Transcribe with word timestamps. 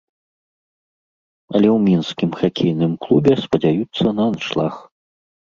Але 1.53 1.69
ў 1.75 1.79
мінскім 1.89 2.31
хакейным 2.39 2.97
клубе 3.05 3.33
спадзяюцца 3.45 4.01
на 4.23 4.29
аншлаг. 4.33 4.73